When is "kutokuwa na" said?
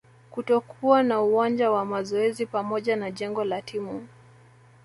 0.31-1.21